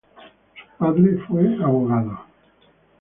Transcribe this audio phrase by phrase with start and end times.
[0.57, 2.21] Su padre fue abogado.